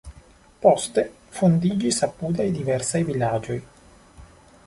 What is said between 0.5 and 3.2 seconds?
Poste fondiĝis apudaj diversaj